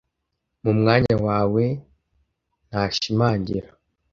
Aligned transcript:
mu 0.63 0.71
mwanya 0.79 1.15
wawe 1.25 1.65
nashimangira 2.69 3.69